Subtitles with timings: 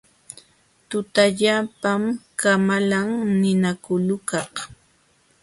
[0.89, 2.01] Tutallapam
[2.39, 3.09] kamalan
[3.41, 4.53] ninakulukaq.